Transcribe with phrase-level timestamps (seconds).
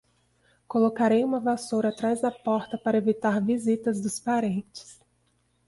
[0.67, 4.99] Colocarei uma vassoura atrás da porta para evitar visitas dos parentes